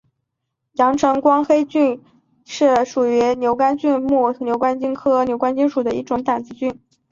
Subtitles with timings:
[0.77, 2.03] 阳城光黑腹菌
[2.43, 6.81] 是属于牛肝菌目黑腹菌科光黑腹菌属的一种担子菌。